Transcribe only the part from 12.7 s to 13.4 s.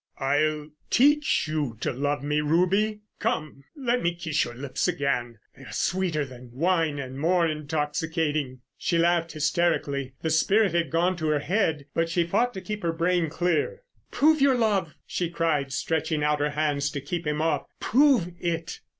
her brain